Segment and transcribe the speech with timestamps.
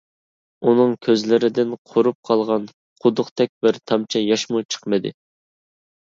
[0.69, 2.65] ئۇنىڭ كۆزلىرىدىن قۇرۇپ قالغان
[3.03, 5.13] قۇدۇقتەك بىر تامچە ياشمۇ چىقمىدى.